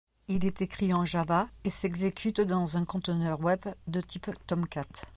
Il 0.27 0.45
est 0.45 0.63
écrit 0.63 0.95
en 0.95 1.05
Java 1.05 1.45
et 1.63 1.69
s'exécute 1.69 2.41
dans 2.41 2.75
un 2.75 2.85
conteneur 2.85 3.39
web 3.39 3.61
de 3.85 4.01
type 4.01 4.31
Tomcat. 4.47 5.03